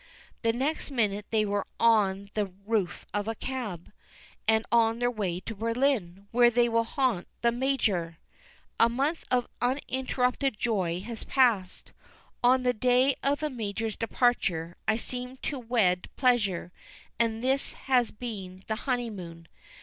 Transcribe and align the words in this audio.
The 0.41 0.51
next 0.51 0.89
minute 0.89 1.27
they 1.29 1.45
were 1.45 1.67
on 1.79 2.31
the 2.33 2.47
roof 2.65 3.05
of 3.13 3.27
a 3.27 3.35
cab, 3.35 3.91
and 4.47 4.65
on 4.71 4.97
their 4.97 5.11
way 5.11 5.41
to 5.41 5.53
Berlin, 5.53 6.27
where 6.31 6.49
they 6.49 6.67
will 6.67 6.83
haunt 6.85 7.27
the 7.43 7.51
Major. 7.51 8.17
A 8.79 8.89
month 8.89 9.23
of 9.29 9.47
uninterrupted 9.61 10.57
joy 10.57 11.01
has 11.01 11.23
passed. 11.25 11.93
On 12.43 12.63
the 12.63 12.73
day 12.73 13.13
of 13.21 13.41
the 13.41 13.51
Major's 13.51 13.95
departure 13.95 14.75
I 14.87 14.95
seemed 14.95 15.43
to 15.43 15.59
wed 15.59 16.09
pleasure; 16.15 16.71
and 17.19 17.43
this 17.43 17.73
has 17.73 18.09
been 18.09 18.63
the 18.65 18.77
honeymoon. 18.89 19.47